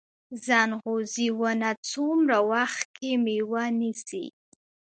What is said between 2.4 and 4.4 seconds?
وخت کې میوه نیسي؟